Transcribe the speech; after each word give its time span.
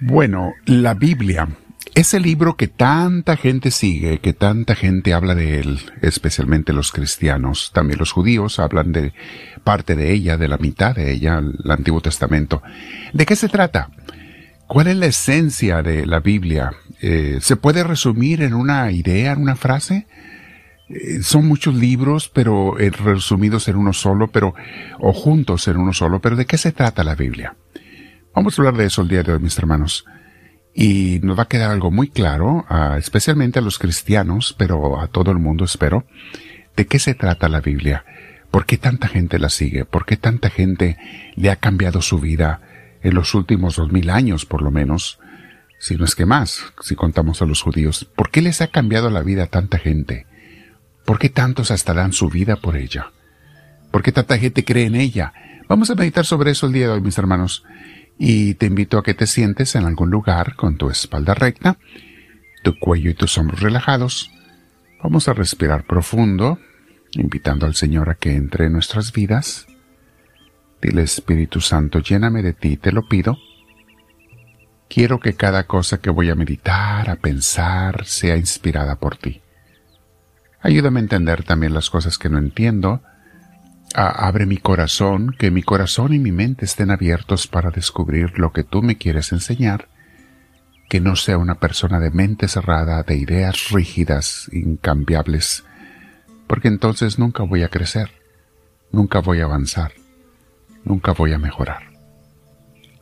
Bueno, 0.00 0.54
la 0.64 0.94
Biblia, 0.94 1.48
ese 1.96 2.20
libro 2.20 2.56
que 2.56 2.68
tanta 2.68 3.36
gente 3.36 3.72
sigue, 3.72 4.20
que 4.20 4.32
tanta 4.32 4.76
gente 4.76 5.12
habla 5.12 5.34
de 5.34 5.58
él, 5.58 5.80
especialmente 6.02 6.72
los 6.72 6.92
cristianos, 6.92 7.72
también 7.74 7.98
los 7.98 8.12
judíos 8.12 8.60
hablan 8.60 8.92
de 8.92 9.12
parte 9.64 9.96
de 9.96 10.12
ella, 10.12 10.36
de 10.36 10.46
la 10.46 10.58
mitad 10.58 10.94
de 10.94 11.12
ella, 11.12 11.38
el 11.38 11.70
Antiguo 11.70 12.00
Testamento. 12.00 12.62
¿De 13.12 13.26
qué 13.26 13.34
se 13.34 13.48
trata? 13.48 13.90
¿Cuál 14.68 14.86
es 14.86 14.96
la 14.96 15.06
esencia 15.06 15.82
de 15.82 16.06
la 16.06 16.20
Biblia? 16.20 16.72
Eh, 17.00 17.38
¿Se 17.40 17.56
puede 17.56 17.82
resumir 17.82 18.42
en 18.42 18.54
una 18.54 18.92
idea, 18.92 19.32
en 19.32 19.42
una 19.42 19.56
frase? 19.56 20.06
Eh, 20.88 21.22
son 21.22 21.48
muchos 21.48 21.74
libros, 21.74 22.30
pero 22.32 22.78
eh, 22.78 22.90
resumidos 22.90 23.66
en 23.66 23.76
uno 23.76 23.92
solo, 23.92 24.28
pero, 24.28 24.54
o 25.00 25.12
juntos 25.12 25.66
en 25.66 25.78
uno 25.78 25.92
solo, 25.92 26.20
pero 26.20 26.36
¿de 26.36 26.46
qué 26.46 26.56
se 26.56 26.70
trata 26.70 27.02
la 27.02 27.16
Biblia? 27.16 27.56
Vamos 28.38 28.56
a 28.56 28.62
hablar 28.62 28.76
de 28.76 28.84
eso 28.84 29.02
el 29.02 29.08
día 29.08 29.24
de 29.24 29.32
hoy, 29.32 29.40
mis 29.40 29.58
hermanos. 29.58 30.04
Y 30.72 31.18
nos 31.24 31.36
va 31.36 31.42
a 31.42 31.48
quedar 31.48 31.72
algo 31.72 31.90
muy 31.90 32.08
claro, 32.08 32.64
especialmente 32.96 33.58
a 33.58 33.62
los 33.62 33.80
cristianos, 33.80 34.54
pero 34.56 35.00
a 35.00 35.08
todo 35.08 35.32
el 35.32 35.38
mundo 35.38 35.64
espero, 35.64 36.04
de 36.76 36.86
qué 36.86 37.00
se 37.00 37.16
trata 37.16 37.48
la 37.48 37.60
Biblia. 37.60 38.04
¿Por 38.52 38.64
qué 38.64 38.78
tanta 38.78 39.08
gente 39.08 39.40
la 39.40 39.48
sigue? 39.48 39.84
¿Por 39.84 40.06
qué 40.06 40.16
tanta 40.16 40.50
gente 40.50 40.98
le 41.34 41.50
ha 41.50 41.56
cambiado 41.56 42.00
su 42.00 42.20
vida 42.20 42.60
en 43.02 43.16
los 43.16 43.34
últimos 43.34 43.74
dos 43.74 43.90
mil 43.90 44.08
años, 44.08 44.46
por 44.46 44.62
lo 44.62 44.70
menos? 44.70 45.18
Si 45.80 45.96
no 45.96 46.04
es 46.04 46.14
que 46.14 46.24
más, 46.24 46.62
si 46.80 46.94
contamos 46.94 47.42
a 47.42 47.44
los 47.44 47.60
judíos. 47.60 48.08
¿Por 48.14 48.30
qué 48.30 48.40
les 48.40 48.60
ha 48.60 48.68
cambiado 48.68 49.10
la 49.10 49.22
vida 49.22 49.42
a 49.42 49.48
tanta 49.48 49.78
gente? 49.78 50.28
¿Por 51.04 51.18
qué 51.18 51.28
tantos 51.28 51.72
hasta 51.72 51.92
dan 51.92 52.12
su 52.12 52.28
vida 52.28 52.54
por 52.54 52.76
ella? 52.76 53.10
¿Por 53.90 54.04
qué 54.04 54.12
tanta 54.12 54.38
gente 54.38 54.64
cree 54.64 54.86
en 54.86 54.94
ella? 54.94 55.32
Vamos 55.68 55.90
a 55.90 55.96
meditar 55.96 56.24
sobre 56.24 56.52
eso 56.52 56.68
el 56.68 56.72
día 56.72 56.86
de 56.86 56.92
hoy, 56.92 57.00
mis 57.00 57.18
hermanos 57.18 57.64
y 58.18 58.54
te 58.54 58.66
invito 58.66 58.98
a 58.98 59.02
que 59.02 59.14
te 59.14 59.26
sientes 59.26 59.76
en 59.76 59.84
algún 59.84 60.10
lugar 60.10 60.56
con 60.56 60.76
tu 60.76 60.90
espalda 60.90 61.34
recta, 61.34 61.78
tu 62.64 62.78
cuello 62.78 63.10
y 63.10 63.14
tus 63.14 63.38
hombros 63.38 63.60
relajados. 63.60 64.30
Vamos 65.02 65.28
a 65.28 65.32
respirar 65.32 65.84
profundo, 65.84 66.58
invitando 67.12 67.64
al 67.66 67.76
Señor 67.76 68.10
a 68.10 68.16
que 68.16 68.34
entre 68.34 68.66
en 68.66 68.72
nuestras 68.72 69.12
vidas. 69.12 69.66
Dile 70.82 71.02
Espíritu 71.02 71.60
Santo, 71.60 72.00
lléname 72.00 72.42
de 72.42 72.52
ti, 72.52 72.76
te 72.76 72.90
lo 72.90 73.08
pido. 73.08 73.38
Quiero 74.88 75.20
que 75.20 75.34
cada 75.34 75.66
cosa 75.66 76.00
que 76.00 76.10
voy 76.10 76.30
a 76.30 76.34
meditar, 76.34 77.10
a 77.10 77.16
pensar, 77.16 78.04
sea 78.06 78.36
inspirada 78.36 78.96
por 78.96 79.16
ti. 79.16 79.42
Ayúdame 80.60 80.98
a 80.98 81.02
entender 81.02 81.44
también 81.44 81.74
las 81.74 81.90
cosas 81.90 82.18
que 82.18 82.28
no 82.28 82.38
entiendo, 82.38 83.02
abre 83.94 84.46
mi 84.46 84.58
corazón, 84.58 85.34
que 85.38 85.50
mi 85.50 85.62
corazón 85.62 86.12
y 86.12 86.18
mi 86.18 86.32
mente 86.32 86.64
estén 86.64 86.90
abiertos 86.90 87.46
para 87.46 87.70
descubrir 87.70 88.38
lo 88.38 88.52
que 88.52 88.64
tú 88.64 88.82
me 88.82 88.96
quieres 88.96 89.32
enseñar, 89.32 89.88
que 90.88 91.00
no 91.00 91.16
sea 91.16 91.38
una 91.38 91.56
persona 91.56 92.00
de 92.00 92.10
mente 92.10 92.48
cerrada, 92.48 93.02
de 93.02 93.16
ideas 93.16 93.70
rígidas, 93.70 94.48
incambiables, 94.52 95.64
porque 96.46 96.68
entonces 96.68 97.18
nunca 97.18 97.42
voy 97.42 97.62
a 97.62 97.68
crecer, 97.68 98.10
nunca 98.90 99.20
voy 99.20 99.40
a 99.40 99.44
avanzar, 99.44 99.92
nunca 100.84 101.12
voy 101.12 101.32
a 101.32 101.38
mejorar. 101.38 101.82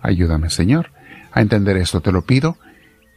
Ayúdame, 0.01 0.51
Señor, 0.51 0.91
a 1.33 1.41
entender 1.41 1.77
esto, 1.77 2.01
te 2.01 2.13
lo 2.13 2.23
pido, 2.23 2.59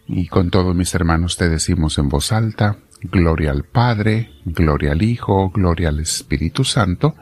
y 0.08 0.28
con 0.28 0.50
todos 0.50 0.76
mis 0.76 0.94
hermanos 0.96 1.38
te 1.38 1.50
decimos 1.50 1.98
en 1.98 2.10
voz 2.10 2.32
alta, 2.32 2.78
Gloria 3.02 3.52
al 3.52 3.64
Padre, 3.64 4.32
Gloria 4.44 4.92
al 4.92 5.02
Hijo, 5.04 5.52
Gloria 5.52 5.90
al 5.90 6.00
Espíritu 6.00 6.64
Santo, 6.64 7.16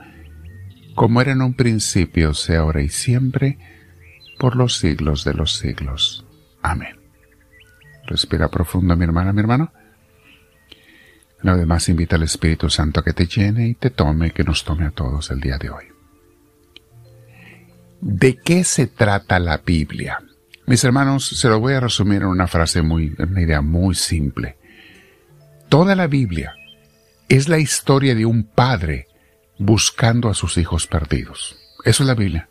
como 0.98 1.20
era 1.20 1.30
en 1.30 1.42
un 1.42 1.54
principio, 1.54 2.34
sea 2.34 2.58
ahora 2.58 2.82
y 2.82 2.88
siempre, 2.88 3.56
por 4.36 4.56
los 4.56 4.78
siglos 4.78 5.22
de 5.22 5.32
los 5.32 5.56
siglos. 5.56 6.26
Amén. 6.60 6.98
Respira 8.04 8.48
profundo, 8.48 8.96
mi 8.96 9.04
hermana, 9.04 9.32
mi 9.32 9.38
hermano. 9.38 9.72
Lo 11.42 11.56
demás 11.56 11.88
invita 11.88 12.16
al 12.16 12.24
Espíritu 12.24 12.68
Santo 12.68 12.98
a 12.98 13.04
que 13.04 13.12
te 13.12 13.26
llene 13.26 13.68
y 13.68 13.74
te 13.74 13.90
tome, 13.90 14.32
que 14.32 14.42
nos 14.42 14.64
tome 14.64 14.86
a 14.86 14.90
todos 14.90 15.30
el 15.30 15.38
día 15.40 15.56
de 15.56 15.70
hoy. 15.70 15.84
¿De 18.00 18.34
qué 18.34 18.64
se 18.64 18.88
trata 18.88 19.38
la 19.38 19.58
Biblia? 19.58 20.18
Mis 20.66 20.82
hermanos, 20.82 21.28
se 21.28 21.48
lo 21.48 21.60
voy 21.60 21.74
a 21.74 21.80
resumir 21.80 22.22
en 22.22 22.28
una 22.28 22.48
frase 22.48 22.82
muy, 22.82 23.14
una 23.20 23.40
idea 23.40 23.60
muy 23.60 23.94
simple. 23.94 24.56
Toda 25.68 25.94
la 25.94 26.08
Biblia 26.08 26.56
es 27.28 27.48
la 27.48 27.60
historia 27.60 28.16
de 28.16 28.26
un 28.26 28.42
padre 28.42 29.07
buscando 29.58 30.28
a 30.28 30.34
sus 30.34 30.56
hijos 30.56 30.86
perdidos. 30.86 31.56
Eso 31.84 32.02
es 32.02 32.06
la 32.06 32.14
Biblia. 32.14 32.48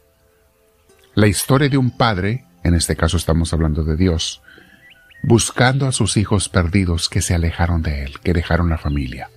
La 1.16 1.28
historia 1.28 1.70
de 1.70 1.78
un 1.78 1.98
padre, 1.98 2.46
en 2.64 2.76
este 2.76 2.96
caso 2.96 3.18
estamos 3.18 3.54
hablando 3.54 3.84
de 3.84 3.96
Dios, 3.96 4.42
buscando 5.24 5.88
a 5.88 5.92
sus 5.92 6.18
hijos 6.18 6.50
perdidos 6.50 7.10
que 7.10 7.22
se 7.22 7.34
alejaron 7.34 7.82
de 7.82 8.04
él, 8.04 8.20
que 8.20 8.34
dejaron 8.34 8.70
la 8.70 8.78
familia. 8.78 9.30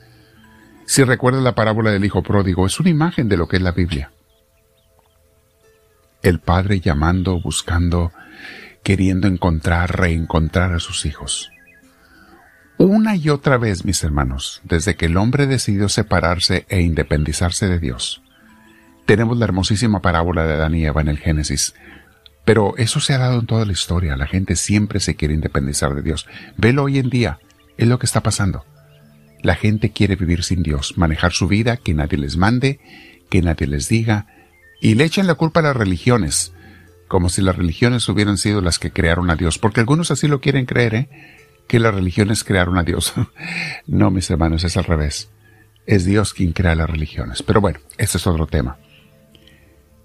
Si 0.84 1.04
recuerda 1.04 1.40
la 1.40 1.54
parábola 1.54 1.90
del 1.90 2.04
hijo 2.04 2.22
pródigo, 2.22 2.66
es 2.66 2.78
una 2.80 2.90
imagen 2.90 3.28
de 3.28 3.36
lo 3.36 3.48
que 3.48 3.56
es 3.56 3.62
la 3.62 3.72
Biblia. 3.72 4.10
El 6.22 6.40
padre 6.40 6.80
llamando, 6.80 7.40
buscando, 7.40 8.12
queriendo 8.82 9.28
encontrar, 9.28 9.98
reencontrar 9.98 10.74
a 10.74 10.80
sus 10.80 11.06
hijos. 11.06 11.50
Una 12.80 13.14
y 13.14 13.28
otra 13.28 13.58
vez, 13.58 13.84
mis 13.84 14.02
hermanos, 14.04 14.62
desde 14.64 14.96
que 14.96 15.04
el 15.04 15.18
hombre 15.18 15.46
decidió 15.46 15.90
separarse 15.90 16.64
e 16.70 16.80
independizarse 16.80 17.68
de 17.68 17.78
Dios. 17.78 18.22
Tenemos 19.04 19.36
la 19.36 19.44
hermosísima 19.44 20.00
parábola 20.00 20.46
de 20.46 20.54
Adán 20.54 20.74
y 20.74 20.86
Eva 20.86 21.02
en 21.02 21.08
el 21.08 21.18
Génesis. 21.18 21.74
Pero 22.46 22.74
eso 22.78 22.98
se 22.98 23.12
ha 23.12 23.18
dado 23.18 23.40
en 23.40 23.46
toda 23.46 23.66
la 23.66 23.72
historia. 23.72 24.16
La 24.16 24.26
gente 24.26 24.56
siempre 24.56 24.98
se 24.98 25.14
quiere 25.14 25.34
independizar 25.34 25.94
de 25.94 26.00
Dios. 26.00 26.26
Velo 26.56 26.84
hoy 26.84 26.98
en 26.98 27.10
día. 27.10 27.38
Es 27.76 27.86
lo 27.86 27.98
que 27.98 28.06
está 28.06 28.22
pasando. 28.22 28.64
La 29.42 29.56
gente 29.56 29.92
quiere 29.92 30.16
vivir 30.16 30.42
sin 30.42 30.62
Dios, 30.62 30.96
manejar 30.96 31.32
su 31.32 31.48
vida, 31.48 31.76
que 31.76 31.92
nadie 31.92 32.16
les 32.16 32.38
mande, 32.38 32.80
que 33.28 33.42
nadie 33.42 33.66
les 33.66 33.90
diga, 33.90 34.26
y 34.80 34.94
le 34.94 35.04
echan 35.04 35.26
la 35.26 35.34
culpa 35.34 35.60
a 35.60 35.64
las 35.64 35.76
religiones, 35.76 36.54
como 37.08 37.28
si 37.28 37.42
las 37.42 37.56
religiones 37.56 38.08
hubieran 38.08 38.38
sido 38.38 38.62
las 38.62 38.78
que 38.78 38.90
crearon 38.90 39.28
a 39.28 39.36
Dios, 39.36 39.58
porque 39.58 39.80
algunos 39.80 40.10
así 40.10 40.28
lo 40.28 40.40
quieren 40.40 40.64
creer, 40.64 40.94
¿eh? 40.94 41.39
Que 41.70 41.78
las 41.78 41.94
religiones 41.94 42.42
crearon 42.42 42.78
a 42.78 42.82
Dios. 42.82 43.14
no, 43.86 44.10
mis 44.10 44.28
hermanos, 44.28 44.64
es 44.64 44.76
al 44.76 44.82
revés. 44.82 45.30
Es 45.86 46.04
Dios 46.04 46.34
quien 46.34 46.52
crea 46.52 46.74
las 46.74 46.90
religiones. 46.90 47.44
Pero 47.44 47.60
bueno, 47.60 47.78
ese 47.96 48.18
es 48.18 48.26
otro 48.26 48.48
tema. 48.48 48.78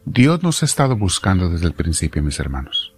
Dios 0.05 0.43
nos 0.43 0.61
ha 0.61 0.67
estado 0.67 0.95
buscando 0.95 1.49
desde 1.49 1.65
el 1.65 1.73
principio, 1.73 2.21
mis 2.21 2.39
hermanos. 2.39 2.93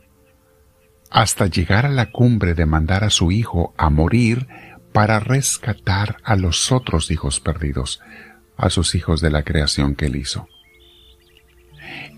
Hasta 1.10 1.46
llegar 1.48 1.86
a 1.86 1.90
la 1.90 2.12
cumbre 2.12 2.56
de 2.56 2.66
mandar 2.66 3.06
a 3.06 3.10
su 3.10 3.32
Hijo 3.32 3.74
a 3.78 3.90
morir 3.90 4.48
para 4.92 5.22
rescatar 5.22 6.18
a 6.26 6.36
los 6.36 6.70
otros 6.74 7.10
hijos 7.10 7.40
perdidos, 7.40 8.02
a 8.58 8.70
sus 8.70 8.96
hijos 8.96 9.22
de 9.22 9.30
la 9.30 9.44
creación 9.44 9.96
que 9.96 10.08
Él 10.08 10.18
hizo. 10.18 10.50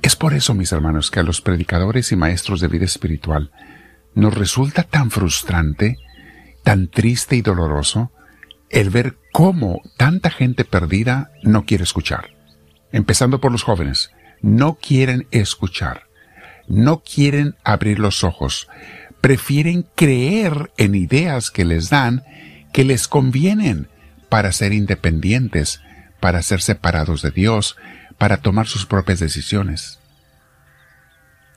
Es 0.02 0.16
por 0.16 0.34
eso, 0.34 0.56
mis 0.56 0.72
hermanos, 0.72 1.12
que 1.12 1.20
a 1.20 1.24
los 1.24 1.42
predicadores 1.42 2.12
y 2.12 2.16
maestros 2.16 2.60
de 2.60 2.70
vida 2.70 2.86
espiritual 2.86 3.52
nos 4.16 4.34
resulta 4.34 4.82
tan 4.82 5.12
frustrante 5.12 6.00
tan 6.64 6.88
triste 6.88 7.36
y 7.36 7.42
doloroso 7.42 8.12
el 8.70 8.90
ver 8.90 9.18
cómo 9.32 9.82
tanta 9.98 10.30
gente 10.30 10.66
perdida 10.66 11.32
no 11.44 11.66
quiere 11.66 11.84
escuchar. 11.84 12.30
Empezando 12.92 13.42
por 13.42 13.52
los 13.52 13.64
jóvenes, 13.64 14.12
no 14.42 14.76
quieren 14.76 15.28
escuchar, 15.32 16.04
no 16.68 17.02
quieren 17.02 17.56
abrir 17.64 18.00
los 18.00 18.24
ojos, 18.24 18.68
prefieren 19.22 19.86
creer 19.96 20.72
en 20.78 20.96
ideas 20.96 21.52
que 21.52 21.66
les 21.66 21.90
dan 21.90 22.24
que 22.72 22.84
les 22.84 23.08
convienen 23.08 23.88
para 24.30 24.52
ser 24.52 24.74
independientes, 24.74 25.82
para 26.20 26.42
ser 26.42 26.62
separados 26.62 27.22
de 27.22 27.32
Dios, 27.32 27.78
para 28.18 28.38
tomar 28.38 28.68
sus 28.68 28.86
propias 28.86 29.20
decisiones. 29.20 30.00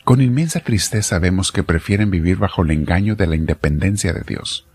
Con 0.05 0.21
inmensa 0.21 0.61
tristeza 0.61 1.19
vemos 1.19 1.53
que 1.53 1.63
prefieren 1.63 2.11
vivir 2.11 2.39
bajo 2.39 2.63
el 2.63 2.71
engaño 2.71 3.15
de 3.15 3.27
la 3.27 3.37
independencia 3.37 4.13
de 4.13 4.23
Dios. 4.27 4.67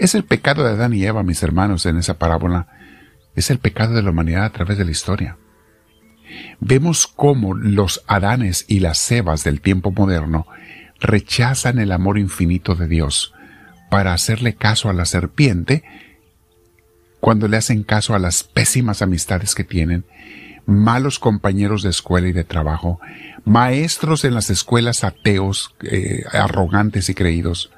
Es 0.00 0.14
el 0.14 0.24
pecado 0.24 0.64
de 0.64 0.70
Adán 0.70 0.94
y 0.94 1.04
Eva, 1.04 1.22
mis 1.22 1.42
hermanos, 1.42 1.84
en 1.84 1.98
esa 1.98 2.14
parábola. 2.18 2.68
Es 3.36 3.50
el 3.50 3.58
pecado 3.58 3.92
de 3.92 4.02
la 4.02 4.08
humanidad 4.08 4.46
a 4.46 4.50
través 4.50 4.78
de 4.78 4.86
la 4.86 4.92
historia. 4.92 5.36
Vemos 6.58 7.06
cómo 7.06 7.52
los 7.52 8.02
Adanes 8.06 8.64
y 8.66 8.80
las 8.80 9.12
Evas 9.12 9.44
del 9.44 9.60
tiempo 9.60 9.92
moderno 9.92 10.46
rechazan 11.00 11.78
el 11.78 11.92
amor 11.92 12.18
infinito 12.18 12.74
de 12.76 12.88
Dios 12.88 13.34
para 13.90 14.14
hacerle 14.14 14.54
caso 14.54 14.88
a 14.88 14.94
la 14.94 15.04
serpiente 15.04 15.84
cuando 17.20 17.46
le 17.46 17.58
hacen 17.58 17.82
caso 17.82 18.14
a 18.14 18.18
las 18.18 18.42
pésimas 18.42 19.02
amistades 19.02 19.54
que 19.54 19.64
tienen, 19.64 20.06
malos 20.64 21.18
compañeros 21.18 21.82
de 21.82 21.90
escuela 21.90 22.26
y 22.28 22.32
de 22.32 22.44
trabajo, 22.44 23.00
maestros 23.44 24.24
en 24.24 24.32
las 24.32 24.48
escuelas 24.48 25.04
ateos, 25.04 25.74
eh, 25.82 26.22
arrogantes 26.32 27.10
y 27.10 27.14
creídos, 27.14 27.70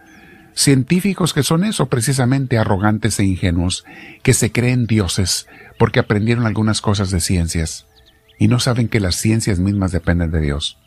Científicos 0.54 1.32
que 1.32 1.42
son 1.42 1.64
eso, 1.64 1.86
precisamente 1.86 2.58
arrogantes 2.58 3.18
e 3.18 3.24
ingenuos, 3.24 3.84
que 4.22 4.34
se 4.34 4.52
creen 4.52 4.86
dioses 4.86 5.46
porque 5.78 6.00
aprendieron 6.00 6.46
algunas 6.46 6.80
cosas 6.80 7.10
de 7.10 7.20
ciencias 7.20 7.86
y 8.38 8.48
no 8.48 8.60
saben 8.60 8.88
que 8.88 9.00
las 9.00 9.16
ciencias 9.16 9.58
mismas 9.58 9.92
dependen 9.92 10.30
de 10.30 10.40
Dios. 10.40 10.78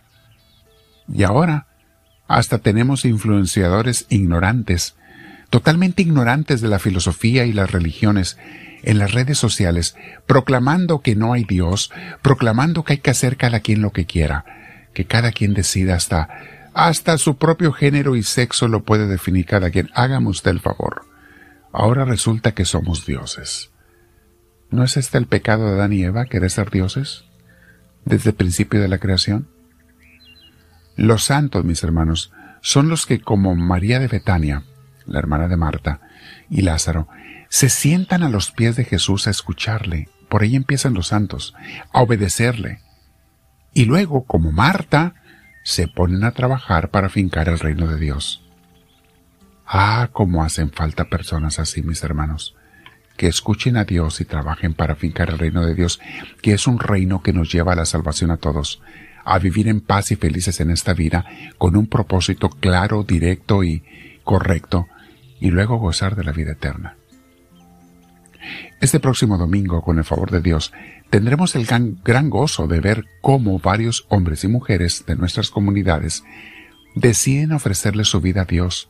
Y 1.08 1.24
ahora 1.24 1.68
Hasta 2.28 2.58
tenemos 2.58 3.06
influenciadores 3.06 4.08
ignorantes, 4.10 4.96
totalmente 5.52 6.02
ignorantes 6.02 6.60
de 6.60 6.68
la 6.70 6.80
filosofía 6.80 7.46
y 7.46 7.54
las 7.54 7.70
religiones, 7.70 8.38
en 8.82 8.98
las 8.98 9.14
redes 9.14 9.38
sociales, 9.38 9.96
proclamando 10.26 11.02
que 11.02 11.16
no 11.16 11.34
hay 11.34 11.44
Dios, 11.44 11.92
proclamando 12.24 12.84
que 12.84 12.94
hay 12.94 13.00
que 13.00 13.12
hacer 13.12 13.38
cada 13.38 13.60
quien 13.60 13.82
lo 13.82 13.92
que 13.92 14.06
quiera, 14.06 14.44
que 14.94 15.06
cada 15.06 15.32
quien 15.32 15.54
decida 15.54 15.96
hasta, 15.96 16.30
hasta 16.76 17.18
su 17.18 17.38
propio 17.38 17.72
género 17.72 18.18
y 18.18 18.24
sexo 18.24 18.68
lo 18.68 18.84
puede 18.84 19.08
definir 19.08 19.46
cada 19.46 19.72
quien. 19.72 19.90
Hágame 19.96 20.28
usted 20.28 20.52
el 20.52 20.60
favor. 20.60 21.06
Ahora 21.72 22.04
resulta 22.04 22.54
que 22.54 22.66
somos 22.66 23.06
dioses. 23.06 23.72
¿No 24.72 24.84
es 24.84 24.98
este 24.98 25.18
el 25.18 25.26
pecado 25.26 25.68
de 25.68 25.76
Adán 25.76 25.94
y 25.94 26.04
Eva, 26.04 26.26
querer 26.26 26.52
ser 26.52 26.70
dioses? 26.70 27.24
Desde 28.04 28.32
el 28.32 28.36
principio 28.36 28.82
de 28.82 28.90
la 28.90 28.98
creación. 28.98 29.48
Los 30.98 31.24
santos, 31.24 31.64
mis 31.64 31.82
hermanos, 31.82 32.34
son 32.62 32.90
los 32.90 33.06
que, 33.06 33.22
como 33.22 33.56
María 33.56 34.00
de 34.00 34.10
Betania, 34.10 34.64
la 35.06 35.20
hermana 35.20 35.48
de 35.48 35.56
Marta, 35.56 36.02
y 36.50 36.62
Lázaro, 36.62 37.08
se 37.48 37.70
sientan 37.70 38.22
a 38.22 38.30
los 38.30 38.52
pies 38.52 38.76
de 38.76 38.84
Jesús 38.84 39.28
a 39.28 39.32
escucharle. 39.32 40.10
Por 40.28 40.44
ahí 40.44 40.58
empiezan 40.58 40.94
los 40.94 41.08
santos, 41.08 41.56
a 41.94 42.02
obedecerle. 42.02 42.82
Y 43.74 43.86
luego, 43.86 44.26
como 44.26 44.52
Marta, 44.52 45.16
se 45.66 45.88
ponen 45.88 46.24
a 46.24 46.32
trabajar 46.32 46.92
para 46.92 47.10
fincar 47.10 47.50
el 47.50 47.58
reino 47.58 47.88
de 47.88 47.98
Dios. 47.98 48.44
Ah, 49.66 50.10
cómo 50.14 50.44
hacen 50.44 50.70
falta 50.70 51.06
personas 51.06 51.58
así, 51.58 51.82
mis 51.82 52.04
hermanos, 52.04 52.56
que 53.18 53.26
escuchen 53.26 53.76
a 53.76 53.84
Dios 53.84 54.22
y 54.22 54.26
trabajen 54.26 54.76
para 54.76 54.96
fincar 54.96 55.32
el 55.32 55.40
reino 55.40 55.66
de 55.66 55.74
Dios, 55.74 56.00
que 56.44 56.54
es 56.54 56.68
un 56.68 56.78
reino 56.78 57.24
que 57.24 57.34
nos 57.34 57.52
lleva 57.52 57.74
a 57.74 57.76
la 57.76 57.88
salvación 57.88 58.30
a 58.30 58.38
todos, 58.38 58.80
a 59.26 59.40
vivir 59.40 59.68
en 59.68 59.82
paz 59.82 60.12
y 60.12 60.16
felices 60.16 60.60
en 60.60 60.70
esta 60.70 60.94
vida, 60.94 61.26
con 61.58 61.76
un 61.76 61.88
propósito 61.88 62.50
claro, 62.50 63.02
directo 63.02 63.64
y 63.64 63.84
correcto, 64.24 64.86
y 65.40 65.50
luego 65.50 65.78
gozar 65.78 66.16
de 66.16 66.26
la 66.26 66.32
vida 66.32 66.52
eterna. 66.52 66.96
Este 68.82 69.00
próximo 69.00 69.38
domingo, 69.38 69.82
con 69.82 69.98
el 69.98 70.04
favor 70.04 70.32
de 70.32 70.42
Dios, 70.42 70.72
tendremos 71.10 71.56
el 71.56 71.66
gran, 71.66 72.30
gozo 72.30 72.68
de 72.68 72.80
ver 72.80 73.06
cómo 73.22 73.60
varios 73.60 74.06
hombres 74.10 74.44
y 74.44 74.48
mujeres 74.48 75.06
de 75.08 75.16
nuestras 75.16 75.50
comunidades 75.50 76.24
deciden 76.96 77.52
ofrecerle 77.52 78.06
su 78.06 78.22
vida 78.22 78.42
a 78.42 78.46
Dios 78.46 78.90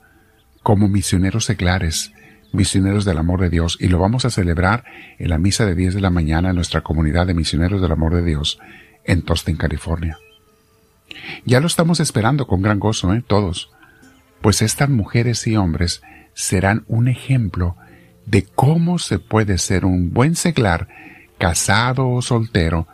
como 0.63 0.87
misioneros 0.87 1.45
seglares, 1.45 2.11
misioneros 2.51 3.05
del 3.05 3.17
amor 3.17 3.41
de 3.41 3.49
Dios, 3.49 3.77
y 3.79 3.87
lo 3.87 3.99
vamos 3.99 4.25
a 4.25 4.29
celebrar 4.29 4.83
en 5.19 5.29
la 5.29 5.37
misa 5.37 5.65
de 5.65 5.75
10 5.75 5.95
de 5.95 6.01
la 6.01 6.09
mañana 6.09 6.49
en 6.49 6.55
nuestra 6.55 6.81
comunidad 6.81 7.27
de 7.27 7.33
misioneros 7.33 7.81
del 7.81 7.91
amor 7.91 8.15
de 8.15 8.23
Dios 8.23 8.59
en 9.03 9.21
Tostin, 9.21 9.57
California. 9.57 10.17
Ya 11.45 11.59
lo 11.59 11.67
estamos 11.67 11.99
esperando 11.99 12.47
con 12.47 12.61
gran 12.61 12.79
gozo, 12.79 13.13
¿eh? 13.13 13.23
Todos. 13.25 13.71
Pues 14.41 14.61
estas 14.61 14.89
mujeres 14.89 15.45
y 15.47 15.55
hombres 15.55 16.01
serán 16.33 16.83
un 16.87 17.07
ejemplo 17.07 17.77
de 18.25 18.44
cómo 18.44 19.00
se 19.00 19.19
puede 19.19 19.57
ser 19.57 19.86
un 19.86 20.12
buen 20.12 20.36
seglar, 20.36 20.88
casado 21.38 22.10
o 22.10 22.22
soltero, 22.22 22.88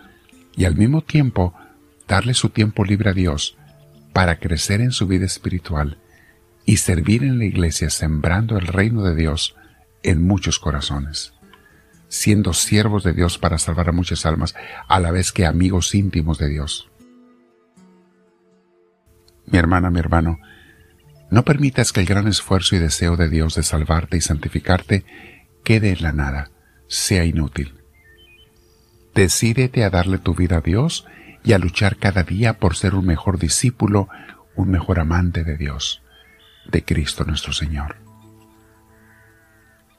y 0.55 0.65
al 0.65 0.75
mismo 0.75 1.01
tiempo 1.01 1.53
darle 2.07 2.33
su 2.33 2.49
tiempo 2.49 2.83
libre 2.83 3.11
a 3.11 3.13
Dios 3.13 3.57
para 4.13 4.37
crecer 4.39 4.81
en 4.81 4.91
su 4.91 5.07
vida 5.07 5.25
espiritual 5.25 5.97
y 6.65 6.77
servir 6.77 7.23
en 7.23 7.39
la 7.39 7.45
iglesia 7.45 7.89
sembrando 7.89 8.57
el 8.57 8.67
reino 8.67 9.03
de 9.03 9.15
Dios 9.15 9.55
en 10.03 10.25
muchos 10.25 10.59
corazones, 10.59 11.33
siendo 12.09 12.53
siervos 12.53 13.03
de 13.03 13.13
Dios 13.13 13.37
para 13.37 13.57
salvar 13.57 13.89
a 13.89 13.93
muchas 13.93 14.25
almas, 14.25 14.55
a 14.87 14.99
la 14.99 15.11
vez 15.11 15.31
que 15.31 15.45
amigos 15.45 15.95
íntimos 15.95 16.37
de 16.37 16.49
Dios. 16.49 16.89
Mi 19.45 19.57
hermana, 19.57 19.89
mi 19.89 19.99
hermano, 19.99 20.39
no 21.31 21.45
permitas 21.45 21.93
que 21.93 22.01
el 22.01 22.05
gran 22.05 22.27
esfuerzo 22.27 22.75
y 22.75 22.79
deseo 22.79 23.15
de 23.15 23.29
Dios 23.29 23.55
de 23.55 23.63
salvarte 23.63 24.17
y 24.17 24.21
santificarte 24.21 25.05
quede 25.63 25.91
en 25.91 26.03
la 26.03 26.11
nada, 26.11 26.51
sea 26.87 27.23
inútil. 27.23 27.79
Decídete 29.15 29.85
a 29.85 29.89
darle 29.89 30.17
tu 30.17 30.35
vida 30.35 30.57
a 30.57 30.61
Dios 30.61 31.07
y 31.43 31.53
a 31.53 31.57
luchar 31.57 31.95
cada 31.95 32.23
día 32.23 32.59
por 32.59 32.75
ser 32.75 32.95
un 32.95 33.05
mejor 33.05 33.39
discípulo, 33.39 34.09
un 34.55 34.69
mejor 34.69 34.99
amante 34.99 35.45
de 35.45 35.55
Dios, 35.55 36.03
de 36.69 36.83
Cristo 36.83 37.23
nuestro 37.23 37.53
Señor. 37.53 37.95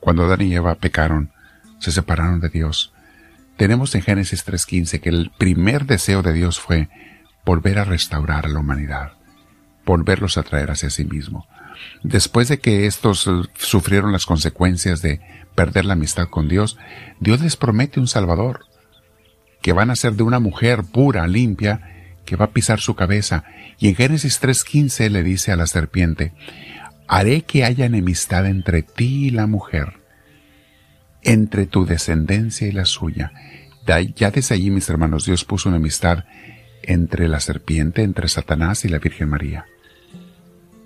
Cuando 0.01 0.25
Adán 0.25 0.43
y 0.43 0.55
Eva 0.55 0.75
pecaron, 0.75 1.33
se 1.79 1.93
separaron 1.93 2.41
de 2.41 2.51
Dios. 2.51 2.93
Tenemos 3.57 3.95
en 3.95 4.03
Génesis 4.03 4.47
3.15 4.47 5.01
que 5.01 5.09
el 5.09 5.33
primer 5.39 5.87
deseo 5.87 6.21
de 6.21 6.35
Dios 6.35 6.61
fue 6.61 6.91
volver 7.47 7.79
a 7.79 7.85
restaurar 7.85 8.45
a 8.45 8.49
la 8.51 8.59
humanidad 8.59 9.22
volverlos 9.85 10.39
a 10.39 10.43
traer 10.43 10.71
hacia 10.71 10.91
sí 10.91 11.05
mismo. 11.05 11.47
Después 12.03 12.49
de 12.49 12.59
que 12.59 12.87
estos 12.87 13.27
eh, 13.27 13.31
sufrieron 13.57 14.13
las 14.13 14.27
consecuencias 14.27 15.03
de 15.03 15.21
perder 15.55 15.85
la 15.85 15.95
amistad 15.95 16.29
con 16.29 16.49
Dios, 16.49 16.79
Dios 17.21 17.41
les 17.41 17.57
promete 17.57 18.01
un 18.01 18.09
Salvador, 18.09 18.67
que 19.61 19.73
van 19.73 19.91
a 19.91 19.97
ser 19.97 20.15
de 20.15 20.23
una 20.23 20.41
mujer 20.41 20.83
pura, 20.85 21.27
limpia, 21.27 22.19
que 22.25 22.37
va 22.37 22.47
a 22.47 22.51
pisar 22.53 22.81
su 22.81 22.95
cabeza. 22.95 23.45
Y 23.79 23.89
en 23.89 23.95
Génesis 23.95 24.41
3.15 24.41 25.11
le 25.11 25.23
dice 25.23 25.53
a 25.53 25.57
la 25.57 25.67
serpiente, 25.67 26.33
haré 27.09 27.43
que 27.43 27.65
haya 27.65 27.87
enemistad 27.87 28.47
entre 28.47 28.83
ti 28.83 29.27
y 29.27 29.31
la 29.31 29.47
mujer, 29.47 30.01
entre 31.23 31.67
tu 31.67 31.85
descendencia 31.85 32.67
y 32.67 32.73
la 32.73 32.85
suya. 32.85 33.33
Ya 34.17 34.31
desde 34.31 34.55
allí, 34.55 34.71
mis 34.71 34.89
hermanos, 34.89 35.27
Dios 35.27 35.45
puso 35.45 35.69
una 35.69 35.79
amistad 35.79 36.25
entre 36.83 37.29
la 37.29 37.41
serpiente, 37.41 38.03
entre 38.03 38.29
Satanás 38.29 38.85
y 38.85 38.89
la 38.89 38.99
Virgen 38.99 39.29
María. 39.29 39.67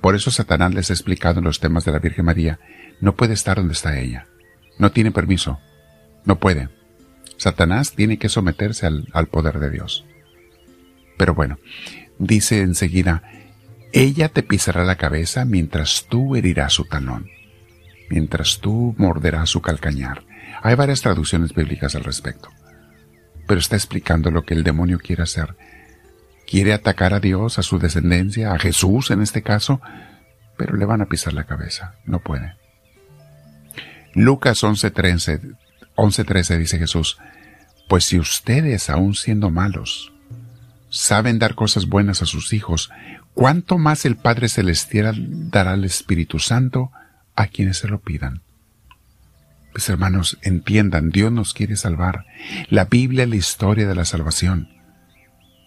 Por 0.07 0.15
eso 0.15 0.31
Satanás 0.31 0.73
les 0.73 0.89
ha 0.89 0.93
explicado 0.93 1.41
en 1.41 1.47
los 1.47 1.59
temas 1.59 1.85
de 1.85 1.91
la 1.91 1.99
Virgen 1.99 2.27
María, 2.27 2.61
no 3.01 3.17
puede 3.17 3.35
estar 3.35 3.57
donde 3.57 3.73
está 3.73 3.99
ella. 3.99 4.29
No 4.79 4.93
tiene 4.93 5.11
permiso. 5.11 5.59
No 6.25 6.39
puede. 6.39 6.69
Satanás 7.39 7.91
tiene 7.91 8.17
que 8.17 8.29
someterse 8.29 8.87
al, 8.87 9.09
al 9.13 9.27
poder 9.27 9.59
de 9.59 9.69
Dios. 9.69 10.05
Pero 11.19 11.35
bueno, 11.35 11.59
dice 12.21 12.61
enseguida, 12.61 13.25
ella 13.93 14.29
te 14.29 14.45
pisará 14.45 14.85
la 14.85 14.95
cabeza 14.95 15.45
mientras 15.45 16.07
tú 16.09 16.37
herirás 16.37 16.75
su 16.75 16.85
talón, 16.85 17.29
mientras 18.09 18.61
tú 18.61 18.95
morderás 18.99 19.51
su 19.51 19.61
calcañar. 19.61 20.23
Hay 20.63 20.77
varias 20.77 21.01
traducciones 21.01 21.53
bíblicas 21.53 21.97
al 21.97 22.05
respecto, 22.05 22.49
pero 23.49 23.59
está 23.59 23.75
explicando 23.75 24.31
lo 24.31 24.45
que 24.45 24.55
el 24.55 24.63
demonio 24.63 25.01
quiere 25.01 25.25
hacer 25.25 25.57
quiere 26.47 26.73
atacar 26.73 27.15
a 27.15 27.21
Dios, 27.21 27.59
a 27.59 27.63
su 27.63 27.79
descendencia, 27.79 28.53
a 28.53 28.59
Jesús 28.59 29.11
en 29.11 29.23
este 29.23 29.43
caso, 29.43 29.81
pero 30.57 30.77
le 30.77 30.85
van 30.85 31.03
a 31.03 31.07
pisar 31.07 31.33
la 31.33 31.45
cabeza, 31.45 31.95
no 32.05 32.21
puede. 32.21 32.55
Lucas 34.15 34.63
11:13 34.63 35.57
11, 35.97 36.59
dice 36.59 36.79
Jesús, 36.79 37.19
pues 37.89 38.05
si 38.05 38.19
ustedes, 38.19 38.91
aun 38.91 39.15
siendo 39.15 39.51
malos, 39.51 40.13
saben 40.91 41.39
dar 41.39 41.55
cosas 41.55 41.87
buenas 41.87 42.23
a 42.23 42.27
sus 42.27 42.53
hijos, 42.53 42.91
¿cuánto 43.35 43.79
más 43.79 44.05
el 44.05 44.17
Padre 44.17 44.49
Celestial 44.49 45.51
dará 45.51 45.73
al 45.73 45.85
Espíritu 45.85 46.39
Santo 46.39 46.91
a 47.35 47.47
quienes 47.47 47.79
se 47.79 47.89
lo 47.89 48.01
pidan? 48.01 48.43
Pues 49.73 49.89
hermanos, 49.89 50.39
entiendan, 50.43 51.11
Dios 51.11 51.33
nos 51.33 51.53
quiere 51.53 51.77
salvar. 51.77 52.25
La 52.71 52.87
Biblia 52.87 53.25
es 53.25 53.31
la 53.31 53.37
historia 53.37 53.87
de 53.87 53.95
la 53.95 54.05
salvación. 54.05 54.76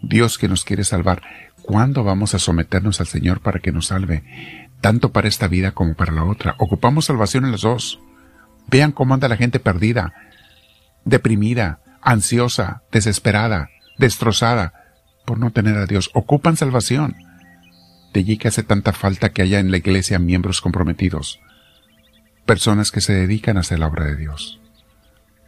Dios 0.02 0.38
que 0.38 0.48
nos 0.48 0.64
quiere 0.64 0.84
salvar, 0.84 1.22
¿cuándo 1.62 2.04
vamos 2.04 2.34
a 2.34 2.40
someternos 2.40 3.00
al 3.00 3.08
Señor 3.08 3.42
para 3.42 3.60
que 3.60 3.72
nos 3.72 3.88
salve? 3.88 4.24
Tanto 4.82 5.12
para 5.12 5.28
esta 5.28 5.48
vida 5.48 5.72
como 5.72 5.96
para 5.96 6.14
la 6.14 6.24
otra. 6.24 6.56
Ocupamos 6.58 7.06
salvación 7.06 7.46
en 7.46 7.52
las 7.52 7.62
dos. 7.62 8.00
Vean 8.68 8.92
cómo 8.92 9.14
anda 9.14 9.28
la 9.28 9.38
gente 9.38 9.60
perdida, 9.60 10.14
deprimida, 11.06 11.82
ansiosa, 12.02 12.84
desesperada, 12.92 13.70
destrozada, 13.98 14.74
por 15.26 15.40
no 15.40 15.52
tener 15.52 15.78
a 15.78 15.86
Dios. 15.86 16.10
Ocupan 16.14 16.56
salvación. 16.56 17.16
De 18.14 18.22
allí 18.22 18.38
que 18.38 18.48
hace 18.48 18.64
tanta 18.64 18.94
falta 18.94 19.30
que 19.30 19.42
haya 19.42 19.60
en 19.60 19.70
la 19.70 19.78
iglesia 19.78 20.18
miembros 20.18 20.62
comprometidos, 20.62 21.40
personas 22.46 22.92
que 22.92 23.02
se 23.02 23.14
dedican 23.14 23.58
a 23.58 23.60
hacer 23.60 23.80
la 23.80 23.88
obra 23.88 24.06
de 24.06 24.16
Dios 24.16 24.59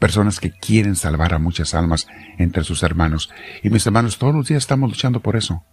personas 0.01 0.39
que 0.39 0.49
quieren 0.49 0.95
salvar 0.95 1.35
a 1.35 1.37
muchas 1.37 1.75
almas 1.75 2.07
entre 2.39 2.63
sus 2.63 2.81
hermanos. 2.81 3.29
Y 3.61 3.69
mis 3.69 3.85
hermanos, 3.85 4.17
todos 4.17 4.33
los 4.33 4.47
días 4.47 4.63
estamos 4.63 4.89
luchando 4.89 5.19
por 5.19 5.35
eso. 5.35 5.63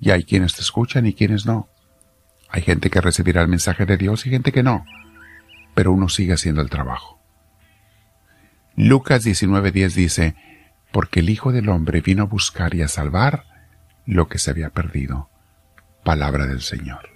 Y 0.00 0.10
hay 0.10 0.22
quienes 0.22 0.54
te 0.54 0.60
escuchan 0.60 1.06
y 1.06 1.12
quienes 1.12 1.44
no. 1.44 1.68
Hay 2.48 2.62
gente 2.62 2.88
que 2.88 3.00
recibirá 3.00 3.42
el 3.42 3.48
mensaje 3.48 3.84
de 3.84 3.96
Dios 3.96 4.26
y 4.26 4.30
gente 4.30 4.52
que 4.52 4.62
no. 4.62 4.84
Pero 5.74 5.90
uno 5.90 6.08
sigue 6.08 6.34
haciendo 6.34 6.62
el 6.62 6.70
trabajo. 6.70 7.20
Lucas 8.76 9.24
19:10 9.24 9.94
dice, 9.94 10.36
porque 10.92 11.18
el 11.18 11.28
Hijo 11.28 11.50
del 11.50 11.68
Hombre 11.68 12.00
vino 12.00 12.22
a 12.22 12.26
buscar 12.26 12.76
y 12.76 12.82
a 12.82 12.88
salvar 12.88 13.44
lo 14.06 14.28
que 14.28 14.38
se 14.38 14.52
había 14.52 14.70
perdido. 14.70 15.30
Palabra 16.04 16.46
del 16.46 16.60
Señor. 16.60 17.11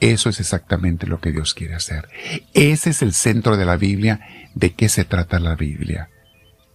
Eso 0.00 0.30
es 0.30 0.40
exactamente 0.40 1.06
lo 1.06 1.20
que 1.20 1.30
Dios 1.30 1.54
quiere 1.54 1.74
hacer. 1.74 2.08
Ese 2.54 2.90
es 2.90 3.02
el 3.02 3.12
centro 3.12 3.56
de 3.56 3.66
la 3.66 3.76
Biblia. 3.76 4.20
¿De 4.54 4.72
qué 4.72 4.88
se 4.88 5.04
trata 5.04 5.38
la 5.38 5.54
Biblia? 5.54 6.08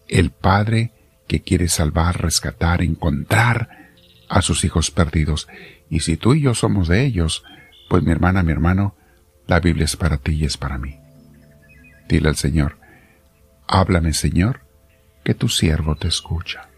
El 0.08 0.32
Padre 0.32 0.92
que 1.28 1.42
quiere 1.42 1.68
salvar, 1.68 2.22
rescatar, 2.22 2.84
encontrar 2.84 3.92
a 4.30 4.42
sus 4.42 4.64
hijos 4.64 4.92
perdidos. 4.92 5.48
Y 5.90 6.02
si 6.02 6.18
tú 6.18 6.36
y 6.36 6.42
yo 6.42 6.54
somos 6.54 6.88
de 6.88 7.04
ellos, 7.04 7.44
pues 7.90 8.04
mi 8.04 8.12
hermana, 8.12 8.44
mi 8.44 8.52
hermano, 8.52 8.96
la 9.48 9.60
Biblia 9.60 9.86
es 9.86 9.96
para 9.96 10.18
ti 10.18 10.34
y 10.34 10.46
es 10.46 10.58
para 10.58 10.78
mí. 10.78 11.00
Dile 12.08 12.30
al 12.30 12.36
Señor, 12.36 12.78
háblame 13.68 14.14
Señor, 14.14 14.62
que 15.24 15.34
tu 15.34 15.50
siervo 15.50 15.96
te 15.96 16.08
escucha. 16.08 16.70